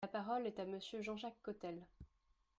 La 0.03 0.07
parole 0.07 0.47
est 0.47 0.57
à 0.59 0.65
Monsieur 0.65 1.03
Jean-Jacques 1.03 1.43
Cottel. 1.43 1.79